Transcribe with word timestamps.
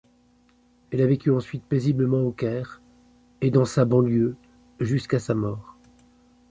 Elle 0.89 1.03
a 1.03 1.05
vécu 1.05 1.29
ensuite 1.29 1.63
paisiblement, 1.63 2.21
au 2.21 2.31
Caire 2.31 2.81
et 3.41 3.51
dans 3.51 3.65
sa 3.65 3.85
banlieue, 3.85 4.35
jusqu'à 4.79 5.19
sa 5.19 5.35
mort. 5.35 5.77